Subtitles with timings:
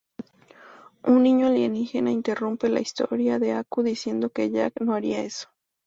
[1.03, 5.49] Un niño alienígena interrumpe la historia de Aku diciendo que Jack no haría eso.